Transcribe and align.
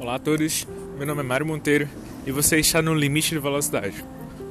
Olá 0.00 0.14
a 0.14 0.18
todos, 0.18 0.66
meu 0.96 1.06
nome 1.06 1.20
é 1.20 1.22
Mário 1.22 1.44
Monteiro 1.44 1.86
e 2.26 2.32
você 2.32 2.58
está 2.58 2.80
no 2.80 2.94
Limite 2.94 3.30
de 3.30 3.38
Velocidade, 3.38 4.02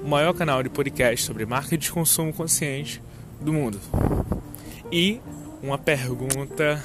o 0.03 0.07
maior 0.07 0.33
canal 0.33 0.61
de 0.61 0.69
podcast 0.69 1.25
sobre 1.25 1.47
marca 1.47 1.75
de 1.75 1.91
consumo 1.91 2.31
consciente 2.31 3.01
do 3.41 3.51
mundo. 3.51 3.79
E 4.91 5.19
uma 5.63 5.79
pergunta 5.79 6.83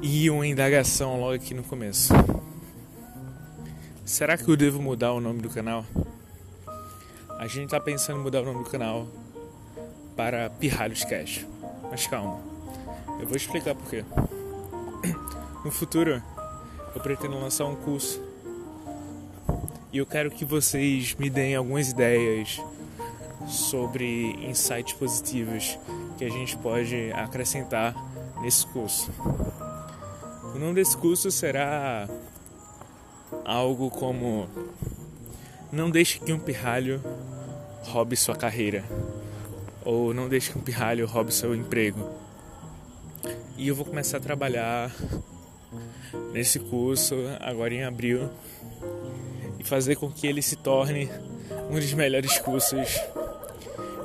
e 0.00 0.30
uma 0.30 0.46
indagação 0.46 1.20
logo 1.20 1.34
aqui 1.34 1.52
no 1.52 1.62
começo. 1.62 2.14
Será 4.02 4.38
que 4.38 4.48
eu 4.48 4.56
devo 4.56 4.80
mudar 4.80 5.12
o 5.12 5.20
nome 5.20 5.42
do 5.42 5.50
canal? 5.50 5.84
A 7.38 7.46
gente 7.46 7.66
está 7.66 7.78
pensando 7.78 8.18
em 8.18 8.22
mudar 8.22 8.40
o 8.40 8.46
nome 8.46 8.64
do 8.64 8.70
canal 8.70 9.06
para 10.16 10.48
Pirralhos 10.48 11.04
Cash. 11.04 11.44
Mas 11.90 12.06
calma, 12.06 12.40
eu 13.20 13.26
vou 13.26 13.36
explicar 13.36 13.74
por 13.74 13.90
quê. 13.90 14.02
No 15.62 15.70
futuro, 15.70 16.22
eu 16.94 17.00
pretendo 17.00 17.38
lançar 17.38 17.64
um 17.66 17.74
curso 17.74 18.22
e 19.92 19.98
eu 19.98 20.06
quero 20.06 20.30
que 20.30 20.44
vocês 20.44 21.14
me 21.14 21.30
deem 21.30 21.54
algumas 21.54 21.90
ideias 21.90 22.60
sobre 23.46 24.32
insights 24.48 24.92
positivos 24.94 25.78
que 26.18 26.24
a 26.24 26.28
gente 26.28 26.56
pode 26.58 27.12
acrescentar 27.12 27.94
nesse 28.40 28.66
curso. 28.66 29.10
O 30.54 30.58
nome 30.58 30.74
desse 30.74 30.96
curso 30.96 31.30
será 31.30 32.08
algo 33.44 33.90
como 33.90 34.48
Não 35.72 35.90
deixe 35.90 36.18
que 36.18 36.32
um 36.32 36.38
pirralho 36.38 37.02
roube 37.82 38.16
sua 38.16 38.36
carreira 38.36 38.84
ou 39.84 40.14
não 40.14 40.28
deixe 40.28 40.50
que 40.50 40.58
um 40.58 40.62
pirralho 40.62 41.06
roube 41.06 41.32
seu 41.32 41.54
emprego. 41.54 42.10
E 43.56 43.68
eu 43.68 43.74
vou 43.74 43.84
começar 43.84 44.16
a 44.16 44.20
trabalhar 44.20 44.90
nesse 46.32 46.58
curso 46.58 47.14
agora 47.40 47.74
em 47.74 47.84
abril 47.84 48.28
e 49.58 49.64
fazer 49.64 49.96
com 49.96 50.10
que 50.10 50.26
ele 50.26 50.42
se 50.42 50.56
torne 50.56 51.10
um 51.70 51.74
dos 51.74 51.92
melhores 51.92 52.38
cursos 52.38 53.00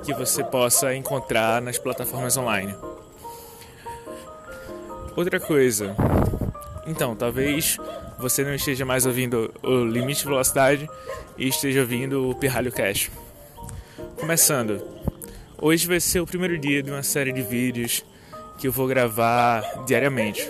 que 0.06 0.14
você 0.14 0.44
possa 0.44 0.96
encontrar 0.96 1.62
nas 1.62 1.78
plataformas 1.78 2.38
online. 2.38 2.76
Outra 5.16 5.40
coisa, 5.40 5.96
então, 6.88 7.16
talvez 7.16 7.78
você 8.18 8.44
não 8.44 8.54
esteja 8.56 8.84
mais 8.86 9.06
ouvindo 9.06 9.54
o 9.62 9.86
Limite 9.86 10.22
de 10.22 10.28
Velocidade 10.28 10.90
e 11.38 11.48
esteja 11.48 11.82
ouvindo 11.82 12.30
o 12.30 12.36
Pirralho 12.36 12.72
Cash. 12.72 13.12
Começando, 14.20 14.82
hoje 15.62 15.88
vai 15.88 16.00
ser 16.00 16.20
o 16.20 16.26
primeiro 16.26 16.58
dia 16.58 16.82
de 16.82 16.90
uma 16.90 17.04
série 17.04 17.32
de 17.32 17.42
vídeos 17.42 18.04
que 18.58 18.68
eu 18.68 18.72
vou 18.72 18.88
gravar 18.88 19.62
diariamente. 19.86 20.50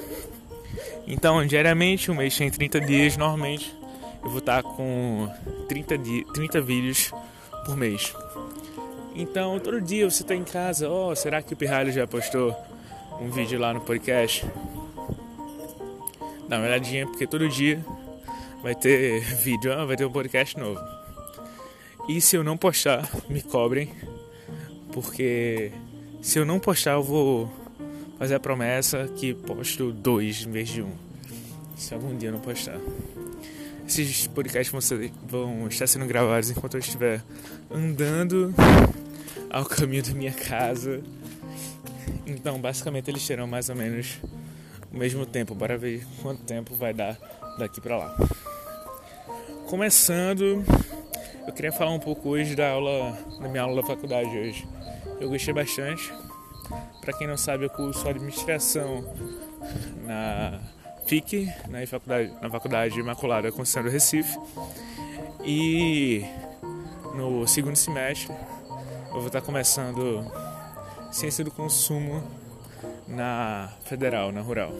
Então, 1.10 1.44
diariamente, 1.44 2.12
um 2.12 2.16
mês 2.16 2.38
tem 2.38 2.52
30 2.52 2.82
dias, 2.82 3.18
normalmente 3.18 3.76
eu 4.24 4.30
vou 4.30 4.38
estar 4.38 4.62
com 4.62 5.28
30, 5.68 5.98
di 5.98 6.24
30 6.34 6.62
vídeos 6.62 7.12
por 7.66 7.76
mês. 7.76 8.14
Então, 9.16 9.60
todo 9.60 9.82
dia 9.82 10.10
você 10.10 10.22
está 10.22 10.36
em 10.36 10.44
casa, 10.44 10.88
oh, 10.88 11.16
será 11.16 11.42
que 11.42 11.54
o 11.54 11.58
Pirralho 11.58 11.92
já 11.92 12.06
postou 12.06 12.56
um 13.20 13.30
vídeo 13.32 13.60
lá 13.60 13.74
no 13.74 13.82
podcast? 13.82 14.46
Dá 16.48 16.58
uma 16.58 16.68
olhadinha, 16.68 17.08
porque 17.08 17.26
todo 17.26 17.50
dia 17.50 17.84
vai 18.62 18.76
ter 18.76 19.22
vídeo, 19.42 19.76
vai 19.88 19.98
ter 19.98 20.06
um 20.06 20.12
podcast 20.12 20.58
novo. 20.60 20.80
E 22.08 22.22
se 22.22 22.36
eu 22.36 22.44
não 22.44 22.56
postar, 22.56 23.10
me 23.28 23.42
cobrem, 23.42 23.92
porque 24.94 25.72
se 26.22 26.38
eu 26.38 26.46
não 26.46 26.60
postar, 26.60 26.92
eu 26.92 27.04
vou 27.04 27.59
fazer 28.20 28.36
a 28.36 28.39
promessa 28.39 29.08
que 29.16 29.34
posto 29.34 29.94
dois 29.94 30.45
em 30.45 30.52
vez 30.52 30.67
de 30.67 30.81
um. 30.81 30.92
Se 31.78 31.94
algum 31.94 32.16
dia 32.17 32.28
eu 32.28 32.34
não 32.34 32.42
postar. 32.42 32.78
Esses 33.88 34.28
podcasts 34.28 34.70
vão, 34.72 34.81
ser, 34.81 35.11
vão 35.26 35.67
estar 35.70 35.88
sendo 35.88 36.05
gravados 36.05 36.52
enquanto 36.52 36.73
eu 36.73 36.80
estiver 36.82 37.23
andando 37.71 38.54
ao 39.49 39.66
caminho 39.66 40.04
da 40.04 40.14
minha 40.14 40.33
casa. 40.33 41.02
Então, 42.27 42.60
basicamente, 42.60 43.10
eles 43.10 43.26
terão 43.26 43.48
mais 43.48 43.70
ou 43.70 43.76
menos 43.76 44.20
o 44.92 44.98
mesmo 44.98 45.26
tempo. 45.26 45.55
Bora 45.55 45.77
ver 45.77 46.05
quanto 46.21 46.44
tempo 46.44 46.76
vai 46.76 46.94
dar 46.94 47.17
daqui 47.58 47.80
para 47.80 47.98
lá. 47.98 48.17
Começando, 49.67 50.64
eu 51.48 51.54
queria 51.54 51.71
falar 51.71 51.92
um 51.92 51.99
pouco 51.99 52.30
hoje 52.30 52.55
da 52.55 52.71
aula, 52.71 53.17
da 53.39 53.48
minha 53.48 53.64
aula 53.64 53.82
da 53.82 53.88
faculdade 53.88 54.30
hoje. 54.38 54.67
Eu 55.20 55.30
gostei 55.30 55.54
bastante. 55.54 56.11
Para 57.09 57.17
quem 57.17 57.25
não 57.25 57.37
sabe, 57.37 57.65
eu 57.65 57.71
curso 57.71 58.08
administração 58.08 59.03
na 60.05 60.59
FIC, 61.08 61.52
na 61.67 61.83
faculdade, 61.87 62.31
na 62.39 62.49
faculdade 62.52 62.99
Imaculada 62.99 63.52
Conceição 63.52 63.81
do 63.81 63.89
Recife. 63.89 64.37
E 65.43 66.23
no 67.15 67.47
segundo 67.47 67.75
semestre 67.75 68.31
eu 69.08 69.14
vou 69.14 69.25
estar 69.25 69.42
começando 69.42 70.23
ciência 71.11 71.43
do 71.43 71.49
consumo 71.49 72.23
na 73.08 73.73
federal, 73.86 74.31
na 74.31 74.41
rural. 74.41 74.71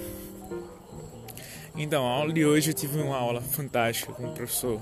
Então, 1.76 2.08
a 2.08 2.12
aula 2.12 2.32
de 2.32 2.46
hoje 2.46 2.70
eu 2.70 2.76
tive 2.76 3.02
uma 3.02 3.18
aula 3.18 3.42
fantástica 3.42 4.14
com 4.14 4.28
o 4.28 4.34
professor 4.34 4.80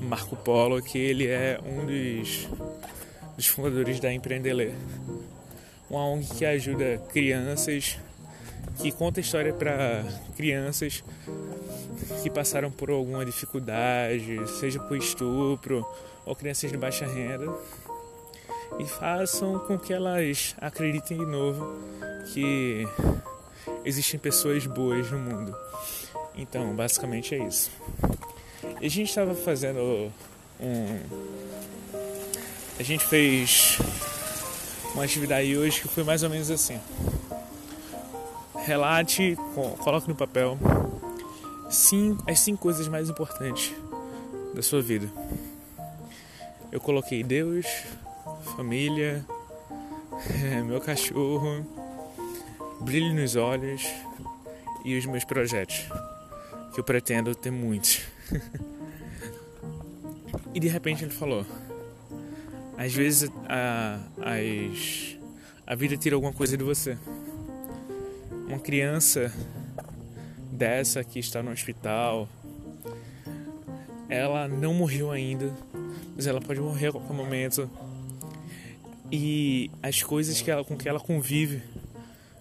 Marco 0.00 0.36
Polo, 0.36 0.80
que 0.80 0.96
ele 0.96 1.26
é 1.26 1.58
um 1.60 1.86
dos, 1.86 2.48
dos 3.36 3.48
fundadores 3.48 3.98
da 3.98 4.12
Empreender 4.12 4.72
uma 5.88 6.06
ONG 6.06 6.26
que 6.34 6.44
ajuda 6.44 7.02
crianças, 7.12 7.98
que 8.80 8.90
conta 8.90 9.20
história 9.20 9.52
para 9.52 10.04
crianças 10.36 11.04
que 12.22 12.30
passaram 12.30 12.70
por 12.70 12.90
alguma 12.90 13.24
dificuldade, 13.24 14.38
seja 14.58 14.80
por 14.80 14.96
estupro 14.96 15.86
ou 16.24 16.34
crianças 16.34 16.70
de 16.70 16.76
baixa 16.76 17.06
renda, 17.06 17.52
e 18.78 18.86
façam 18.86 19.58
com 19.60 19.78
que 19.78 19.92
elas 19.92 20.54
acreditem 20.60 21.18
de 21.18 21.26
novo 21.26 21.78
que 22.32 22.86
existem 23.84 24.18
pessoas 24.18 24.66
boas 24.66 25.10
no 25.10 25.18
mundo. 25.18 25.54
Então, 26.36 26.74
basicamente 26.74 27.34
é 27.34 27.46
isso. 27.46 27.70
E 28.80 28.86
a 28.86 28.90
gente 28.90 29.08
estava 29.08 29.34
fazendo 29.34 30.10
um. 30.60 31.00
A 32.78 32.82
gente 32.82 33.04
fez 33.04 33.78
uma 34.94 35.04
atividade 35.04 35.56
hoje 35.56 35.80
que 35.80 35.88
foi 35.88 36.04
mais 36.04 36.22
ou 36.22 36.30
menos 36.30 36.50
assim. 36.50 36.80
Relate, 38.64 39.36
coloque 39.82 40.08
no 40.08 40.14
papel 40.14 40.58
cinco, 41.68 42.22
as 42.30 42.40
cinco 42.40 42.62
coisas 42.62 42.88
mais 42.88 43.10
importantes 43.10 43.74
da 44.54 44.62
sua 44.62 44.80
vida. 44.80 45.10
Eu 46.70 46.80
coloquei 46.80 47.22
Deus, 47.22 47.66
família, 48.56 49.24
meu 50.64 50.80
cachorro, 50.80 51.66
brilho 52.80 53.14
nos 53.14 53.36
olhos 53.36 53.82
e 54.84 54.96
os 54.96 55.06
meus 55.06 55.24
projetos, 55.24 55.86
que 56.72 56.80
eu 56.80 56.84
pretendo 56.84 57.34
ter 57.34 57.50
muitos. 57.50 58.02
e 60.54 60.60
de 60.60 60.68
repente 60.68 61.04
ele 61.04 61.12
falou: 61.12 61.44
às 62.76 62.92
vezes 62.92 63.30
a, 63.48 63.98
as, 64.24 65.18
a 65.66 65.74
vida 65.74 65.98
tira 65.98 66.16
alguma 66.16 66.32
coisa 66.32 66.56
de 66.56 66.64
você. 66.64 66.96
Uma 68.48 68.58
criança 68.58 69.30
dessa 70.50 71.04
que 71.04 71.18
está 71.18 71.42
no 71.42 71.50
hospital, 71.50 72.26
ela 74.08 74.48
não 74.48 74.72
morreu 74.72 75.10
ainda, 75.10 75.52
mas 76.16 76.26
ela 76.26 76.40
pode 76.40 76.58
morrer 76.58 76.88
a 76.88 76.92
qualquer 76.92 77.12
momento. 77.12 77.70
E 79.12 79.70
as 79.82 80.02
coisas 80.02 80.40
que 80.40 80.50
ela, 80.50 80.64
com 80.64 80.76
que 80.76 80.88
ela 80.88 80.98
convive 80.98 81.62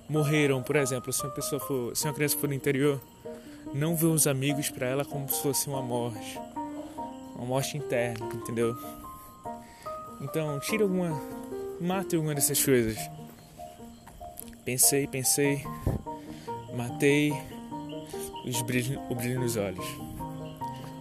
morreram. 0.07 0.63
Por 0.63 0.77
exemplo, 0.77 1.11
se 1.11 1.21
uma 1.21 1.31
pessoa 1.31 1.59
for, 1.59 1.95
se 1.97 2.05
uma 2.05 2.13
criança 2.13 2.37
for 2.37 2.47
do 2.47 2.53
interior, 2.53 3.01
não 3.73 3.95
vê 3.95 4.05
os 4.05 4.25
amigos 4.25 4.69
para 4.69 4.87
ela 4.87 5.03
como 5.03 5.27
se 5.27 5.41
fosse 5.41 5.67
uma 5.67 5.81
morte, 5.81 6.39
uma 7.35 7.45
morte 7.45 7.77
interna, 7.77 8.25
entendeu? 8.33 8.77
Então, 10.21 10.57
tire 10.61 10.83
alguma. 10.83 11.42
Mate 11.83 12.15
alguma 12.15 12.33
dessas 12.33 12.63
coisas. 12.63 12.97
Pensei, 14.63 15.05
pensei. 15.05 15.65
Matei 16.73 17.33
os 18.45 18.61
brilhos, 18.61 18.97
o 19.09 19.15
brilho 19.15 19.41
nos 19.41 19.57
olhos. 19.57 19.85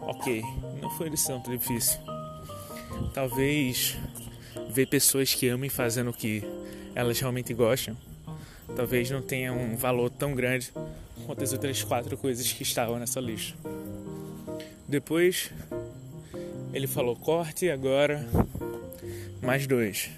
Ok, 0.01 0.43
não 0.81 0.91
foi 0.91 1.09
lição 1.09 1.41
tão 1.41 1.57
difícil. 1.57 2.01
Talvez 3.15 3.97
ver 4.71 4.89
pessoas 4.89 5.33
que 5.33 5.47
amem 5.49 5.71
fazendo 5.71 6.11
o 6.11 6.13
que 6.13 6.43
elas 6.97 7.21
realmente 7.21 7.55
gostam, 7.55 7.97
talvez 8.75 9.09
não 9.09 9.23
tenha 9.23 9.53
um 9.53 9.77
valor 9.77 10.11
tão 10.11 10.35
grande 10.35 10.73
quanto 11.27 11.45
as 11.45 11.53
outras 11.53 11.81
quatro 11.85 12.17
coisas 12.17 12.53
que 12.53 12.65
estavam 12.65 12.99
nessa 12.99 13.21
lista. 13.21 13.57
Depois 14.89 15.53
ele 16.75 16.89
falou 16.89 17.15
corte 17.15 17.71
agora 17.71 18.29
mais 19.41 19.65
dois. 19.65 20.11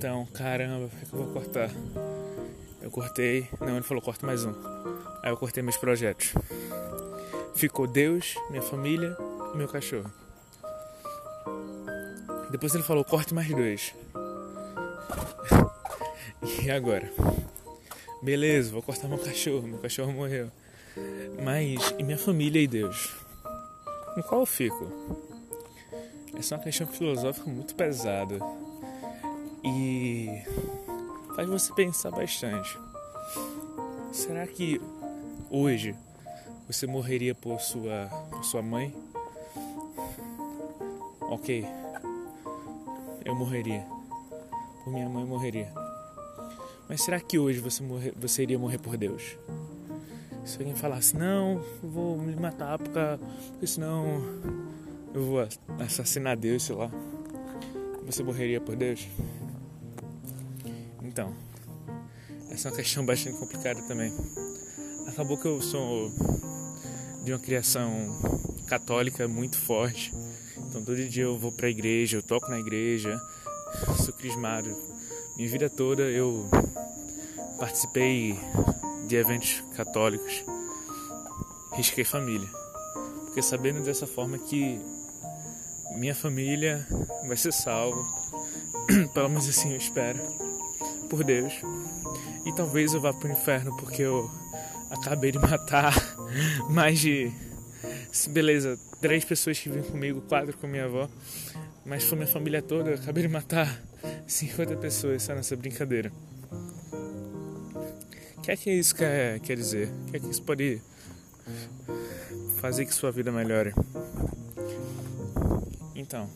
Então, 0.00 0.24
caramba, 0.32 0.88
é 1.02 1.04
que 1.04 1.12
eu 1.12 1.22
vou 1.22 1.30
cortar? 1.30 1.68
Eu 2.80 2.90
cortei. 2.90 3.46
Não, 3.60 3.74
ele 3.74 3.82
falou 3.82 4.02
corta 4.02 4.24
mais 4.24 4.46
um. 4.46 4.54
Aí 5.22 5.30
eu 5.30 5.36
cortei 5.36 5.62
meus 5.62 5.76
projetos. 5.76 6.32
Ficou 7.54 7.86
Deus, 7.86 8.34
minha 8.48 8.62
família 8.62 9.14
e 9.52 9.58
meu 9.58 9.68
cachorro. 9.68 10.10
Depois 12.50 12.74
ele 12.74 12.82
falou 12.82 13.04
corte 13.04 13.34
mais 13.34 13.48
dois. 13.50 13.94
e 16.64 16.70
agora? 16.70 17.12
Beleza, 18.22 18.72
vou 18.72 18.80
cortar 18.80 19.06
meu 19.06 19.18
cachorro. 19.18 19.68
Meu 19.68 19.80
cachorro 19.80 20.12
morreu. 20.14 20.50
Mas 21.44 21.94
e 21.98 22.02
minha 22.02 22.16
família 22.16 22.62
e 22.62 22.66
Deus? 22.66 23.14
Com 24.14 24.22
qual 24.22 24.40
eu 24.40 24.46
fico? 24.46 24.90
Essa 26.34 26.54
é 26.54 26.56
uma 26.56 26.64
questão 26.64 26.86
filosófica 26.86 27.50
muito 27.50 27.74
pesada 27.74 28.38
e 29.64 30.42
faz 31.34 31.48
você 31.48 31.72
pensar 31.72 32.10
bastante. 32.10 32.78
Será 34.12 34.46
que 34.46 34.80
hoje 35.50 35.94
você 36.66 36.86
morreria 36.86 37.34
por 37.34 37.60
sua, 37.60 38.06
por 38.30 38.44
sua 38.44 38.62
mãe? 38.62 38.94
Ok, 41.22 41.64
eu 43.24 43.34
morreria. 43.34 43.86
Por 44.84 44.92
minha 44.92 45.08
mãe 45.08 45.22
eu 45.22 45.28
morreria. 45.28 45.72
Mas 46.88 47.02
será 47.02 47.20
que 47.20 47.38
hoje 47.38 47.60
você, 47.60 47.82
morrer, 47.82 48.12
você 48.16 48.42
iria 48.42 48.58
morrer 48.58 48.78
por 48.78 48.96
Deus? 48.96 49.36
Se 50.44 50.58
alguém 50.58 50.74
falasse, 50.74 51.16
não, 51.16 51.62
eu 51.82 51.88
vou 51.88 52.18
me 52.18 52.34
matar 52.34 52.78
porque, 52.78 52.98
porque 53.50 53.66
senão 53.66 54.20
eu 55.14 55.24
vou 55.24 55.48
assassinar 55.78 56.36
Deus, 56.36 56.64
sei 56.64 56.74
lá. 56.74 56.90
Você 58.06 58.24
morreria 58.24 58.60
por 58.60 58.74
Deus? 58.74 59.06
Então, 61.10 61.34
essa 62.52 62.68
é 62.68 62.70
uma 62.70 62.76
questão 62.76 63.04
bastante 63.04 63.36
complicada 63.36 63.82
também. 63.82 64.14
Acabou 65.08 65.36
que 65.36 65.44
eu 65.44 65.60
sou 65.60 66.08
de 67.24 67.32
uma 67.32 67.38
criação 67.40 68.16
católica 68.68 69.26
muito 69.26 69.58
forte. 69.58 70.14
Então 70.56 70.84
todo 70.84 70.96
dia 71.08 71.24
eu 71.24 71.36
vou 71.36 71.50
para 71.50 71.66
a 71.66 71.70
igreja, 71.70 72.16
eu 72.16 72.22
toco 72.22 72.48
na 72.48 72.60
igreja, 72.60 73.20
sou 74.04 74.14
crismado. 74.14 74.72
Minha 75.36 75.48
vida 75.48 75.68
toda 75.68 76.02
eu 76.04 76.48
participei 77.58 78.38
de 79.08 79.16
eventos 79.16 79.64
católicos, 79.74 80.44
risquei 81.72 82.04
família. 82.04 82.48
Porque 83.24 83.42
sabendo 83.42 83.82
dessa 83.82 84.06
forma 84.06 84.38
que 84.38 84.80
minha 85.96 86.14
família 86.14 86.86
vai 87.26 87.36
ser 87.36 87.52
salva, 87.52 88.00
pelo 89.12 89.28
menos 89.28 89.48
assim 89.48 89.72
eu 89.72 89.76
espero, 89.76 90.49
por 91.10 91.24
Deus. 91.24 91.52
E 92.46 92.54
talvez 92.54 92.94
eu 92.94 93.00
vá 93.00 93.12
para 93.12 93.28
o 93.28 93.32
inferno 93.32 93.76
porque 93.76 94.02
eu 94.02 94.30
acabei 94.88 95.32
de 95.32 95.38
matar 95.38 95.92
mais 96.70 97.00
de. 97.00 97.30
Beleza, 98.30 98.78
três 99.00 99.24
pessoas 99.24 99.58
que 99.58 99.68
vêm 99.68 99.82
comigo, 99.82 100.20
quatro 100.22 100.56
com 100.56 100.66
minha 100.66 100.84
avó, 100.84 101.08
mas 101.84 102.04
foi 102.04 102.16
minha 102.16 102.30
família 102.30 102.62
toda, 102.62 102.90
eu 102.90 102.94
acabei 102.94 103.22
de 103.22 103.28
matar 103.28 103.82
50 104.26 104.76
pessoas 104.76 105.22
só 105.22 105.34
nessa 105.34 105.56
brincadeira. 105.56 106.12
O 108.36 108.42
que 108.42 108.50
é 108.50 108.56
que 108.56 108.70
isso 108.70 108.94
quer, 108.94 109.38
quer 109.40 109.56
dizer? 109.56 109.88
O 109.88 110.10
que 110.10 110.16
é 110.16 110.20
que 110.20 110.30
isso 110.30 110.42
pode 110.42 110.80
fazer 112.56 112.84
que 112.84 112.94
sua 112.94 113.12
vida 113.12 113.30
melhore? 113.30 113.74
Então, 115.94 116.28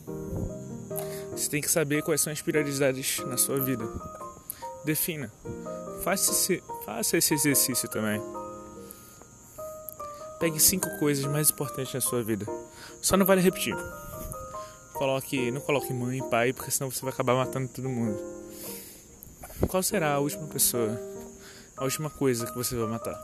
você 1.31 1.49
tem 1.49 1.61
que 1.61 1.69
saber 1.69 2.03
quais 2.03 2.21
são 2.21 2.31
as 2.31 2.41
prioridades 2.41 3.19
na 3.25 3.37
sua 3.37 3.59
vida. 3.59 3.83
Defina. 4.85 5.31
Faça 6.03 6.31
esse, 6.31 6.63
faça 6.85 7.17
esse 7.17 7.33
exercício 7.33 7.89
também. 7.89 8.21
Pegue 10.39 10.59
cinco 10.59 10.87
coisas 10.99 11.25
mais 11.25 11.49
importantes 11.49 11.91
na 11.91 12.01
sua 12.01 12.21
vida. 12.21 12.45
Só 13.01 13.17
não 13.17 13.25
vale 13.25 13.41
repetir. 13.41 13.75
Coloque, 14.93 15.49
não 15.49 15.59
coloque 15.59 15.91
mãe 15.91 16.19
e 16.19 16.29
pai, 16.29 16.53
porque 16.53 16.69
senão 16.69 16.91
você 16.91 17.01
vai 17.01 17.11
acabar 17.11 17.33
matando 17.33 17.67
todo 17.67 17.89
mundo. 17.89 18.15
Qual 19.67 19.81
será 19.81 20.13
a 20.13 20.19
última 20.19 20.45
pessoa, 20.47 20.99
a 21.75 21.83
última 21.83 22.09
coisa 22.11 22.45
que 22.45 22.55
você 22.55 22.75
vai 22.75 22.87
matar? 22.87 23.19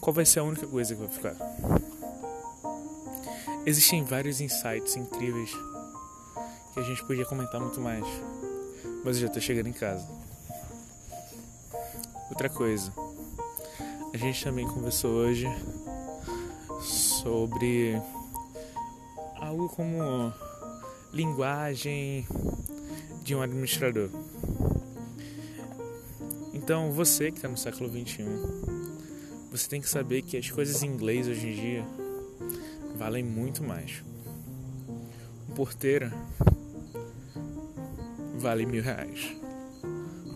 Qual 0.00 0.14
vai 0.14 0.24
ser 0.24 0.38
a 0.40 0.44
única 0.44 0.66
coisa 0.66 0.94
que 0.94 1.00
vai 1.00 1.10
ficar? 1.10 1.36
Existem 3.66 4.04
vários 4.04 4.40
insights 4.40 4.94
incríveis 4.94 5.50
que 6.72 6.80
a 6.80 6.82
gente 6.82 7.04
podia 7.04 7.24
comentar 7.24 7.60
muito 7.60 7.80
mais, 7.80 8.04
mas 9.04 9.16
eu 9.16 9.22
já 9.22 9.26
estou 9.26 9.42
chegando 9.42 9.68
em 9.68 9.72
casa. 9.72 10.08
Outra 12.30 12.48
coisa, 12.48 12.92
a 14.12 14.16
gente 14.16 14.42
também 14.42 14.66
conversou 14.66 15.10
hoje 15.10 15.46
sobre 16.80 18.00
algo 19.36 19.68
como 19.68 20.32
linguagem 21.12 22.26
de 23.22 23.34
um 23.34 23.42
administrador. 23.42 24.08
Então, 26.52 26.90
você 26.90 27.30
que 27.30 27.36
está 27.38 27.48
no 27.48 27.58
século 27.58 27.90
21, 27.90 28.24
você 29.50 29.68
tem 29.68 29.80
que 29.80 29.88
saber 29.88 30.22
que 30.22 30.36
as 30.36 30.50
coisas 30.50 30.82
em 30.82 30.86
inglês 30.86 31.28
hoje 31.28 31.46
em 31.46 31.54
dia 31.54 31.84
valem 32.96 33.22
muito 33.22 33.62
mais. 33.62 34.02
Um 35.48 35.54
porteiro 35.54 36.10
vale 38.44 38.66
mil 38.66 38.82
reais. 38.82 39.34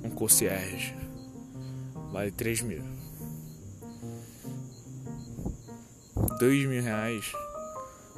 Um 0.02 0.08
concierge 0.08 0.94
vale 2.10 2.31
três 2.31 2.62
mil. 2.62 2.82
dois 6.38 6.64
mil 6.66 6.82
reais 6.82 7.31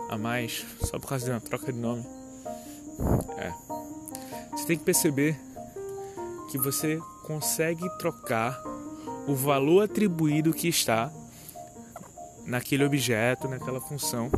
a 0.09 0.17
mais 0.17 0.65
só 0.85 0.97
por 0.97 1.09
causa 1.09 1.25
de 1.25 1.33
uma 1.33 1.41
troca 1.41 1.73
de 1.73 1.79
nome. 1.81 2.07
É. 3.37 3.53
Você 4.53 4.67
tem 4.67 4.79
que 4.79 4.85
perceber 4.85 5.37
que 6.53 6.57
você 6.57 7.01
consegue 7.25 7.89
trocar 7.99 8.63
o 9.27 9.35
valor 9.35 9.83
atribuído 9.83 10.53
que 10.53 10.69
está 10.69 11.11
naquele 12.47 12.85
objeto, 12.85 13.49
naquela 13.49 13.81
função, 13.81 14.31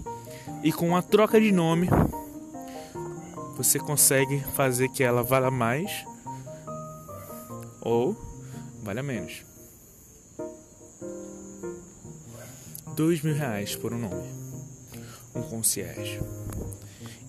e 0.63 0.73
com 0.73 0.97
a 0.97 1.03
troca 1.03 1.39
de 1.39 1.53
nome 1.53 1.91
você 3.57 3.79
consegue 3.79 4.41
fazer 4.55 4.89
que 4.89 5.03
ela 5.03 5.23
valha 5.23 5.51
mais 5.51 6.05
ou 7.81 8.17
valha 8.83 9.03
menos. 9.03 9.45
dois 12.95 13.23
mil 13.23 13.35
reais 13.35 13.75
por 13.75 13.93
um 13.93 13.99
nome, 13.99 14.29
um 15.35 15.43
concierge. 15.43 16.21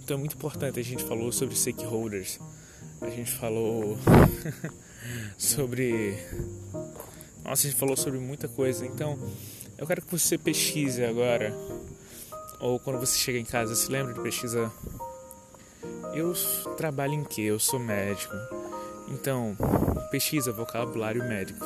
Então 0.03 0.17
é 0.17 0.19
muito 0.19 0.36
importante. 0.36 0.79
A 0.79 0.83
gente 0.83 1.03
falou 1.03 1.31
sobre 1.31 1.55
stakeholders, 1.55 2.39
a 3.01 3.09
gente 3.09 3.31
falou 3.31 3.98
sobre. 5.38 6.17
Nossa, 7.43 7.67
a 7.67 7.69
gente 7.69 7.75
falou 7.75 7.95
sobre 7.95 8.19
muita 8.19 8.48
coisa. 8.48 8.86
Então 8.86 9.17
eu 9.77 9.88
quero 9.88 10.01
que 10.01 10.12
você 10.12 10.38
pesquise 10.38 11.03
agora, 11.03 11.55
ou 12.59 12.79
quando 12.79 13.00
você 13.00 13.17
chega 13.17 13.39
em 13.39 13.45
casa, 13.45 13.75
se 13.75 13.89
lembre 13.89 14.13
de 14.13 14.21
pesquisar. 14.21 14.71
Eu 16.13 16.34
trabalho 16.77 17.13
em 17.13 17.24
que? 17.24 17.43
Eu 17.43 17.60
sou 17.60 17.79
médico. 17.79 18.36
Então, 19.10 19.55
pesquisa 20.12 20.51
vocabulário 20.51 21.24
médico 21.27 21.65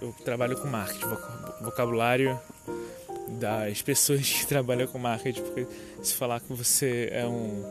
eu 0.00 0.12
trabalho 0.24 0.56
com 0.56 0.68
marketing, 0.68 1.06
vocabulário 1.60 2.38
das 3.40 3.82
pessoas 3.82 4.30
que 4.30 4.46
trabalham 4.46 4.86
com 4.86 4.98
marketing, 4.98 5.42
porque 5.42 5.66
se 6.02 6.14
falar 6.14 6.40
que 6.40 6.52
você 6.52 7.08
é 7.12 7.26
um 7.26 7.64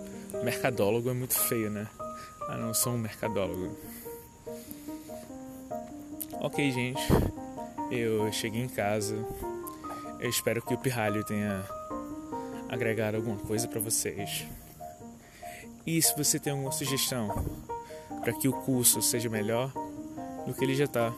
mercadólogo 0.44 1.10
é 1.10 1.14
muito 1.14 1.36
feio, 1.36 1.70
né? 1.70 1.88
Ah, 2.48 2.58
não 2.58 2.74
sou 2.74 2.94
um 2.94 2.98
mercadólogo. 2.98 3.76
Ok, 6.34 6.72
gente, 6.72 7.02
eu 7.90 8.32
cheguei 8.32 8.62
em 8.62 8.70
casa. 8.70 9.16
Eu 10.20 10.30
espero 10.30 10.62
que 10.62 10.74
o 10.74 10.78
Pirralho 10.78 11.24
tenha 11.24 11.66
agregado 12.70 13.18
alguma 13.18 13.38
coisa 13.38 13.68
para 13.68 13.80
vocês. 13.80 14.46
E 15.86 16.02
se 16.02 16.18
você 16.18 16.40
tem 16.40 16.52
alguma 16.52 16.72
sugestão 16.72 17.30
para 18.22 18.34
que 18.34 18.48
o 18.48 18.54
curso 18.54 19.04
seja 19.04 19.30
melhor 19.30 19.72
do 20.48 20.52
que 20.52 20.64
ele 20.64 20.74
já 20.74 20.86
está, 20.86 21.14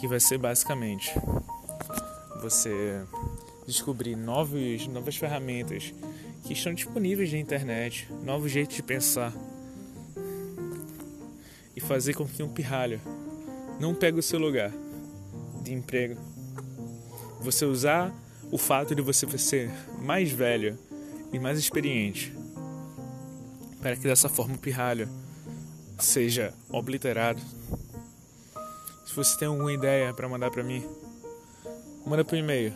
que 0.00 0.08
vai 0.08 0.18
ser 0.18 0.38
basicamente 0.38 1.12
você 2.40 3.04
descobrir 3.66 4.16
novos, 4.16 4.86
novas 4.88 5.16
ferramentas 5.16 5.92
que 6.42 6.54
estão 6.54 6.72
disponíveis 6.72 7.30
na 7.30 7.38
internet, 7.38 8.08
novos 8.22 8.50
jeitos 8.50 8.76
de 8.76 8.82
pensar 8.82 9.30
e 11.76 11.80
fazer 11.80 12.14
com 12.14 12.26
que 12.26 12.42
um 12.42 12.48
pirralho 12.48 12.98
não 13.78 13.94
pegue 13.94 14.18
o 14.18 14.22
seu 14.22 14.38
lugar 14.38 14.72
de 15.62 15.74
emprego. 15.74 16.18
Você 17.42 17.66
usar 17.66 18.10
o 18.50 18.56
fato 18.56 18.94
de 18.94 19.02
você 19.02 19.26
ser 19.36 19.70
mais 20.00 20.30
velho 20.30 20.78
e 21.30 21.38
mais 21.38 21.58
experiente 21.58 22.43
para 23.84 23.94
que 23.96 24.02
dessa 24.04 24.28
forma 24.30 24.54
o 24.54 24.58
pirralho 24.58 25.06
seja 25.98 26.54
obliterado 26.70 27.38
Se 29.04 29.14
você 29.14 29.36
tem 29.36 29.46
alguma 29.46 29.74
ideia 29.74 30.14
para 30.14 30.26
mandar 30.26 30.50
para 30.50 30.64
mim, 30.64 30.82
manda 32.06 32.24
pro 32.24 32.34
e-mail 32.34 32.72